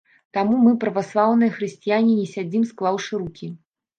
[0.35, 3.51] Таму мы, праваслаўныя хрысціяне, не сядзім склаўшы рукі.